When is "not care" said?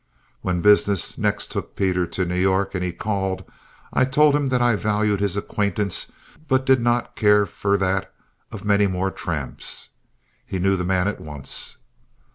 6.81-7.45